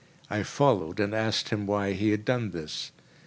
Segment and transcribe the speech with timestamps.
[0.31, 2.91] I followed, and asked why he had done this.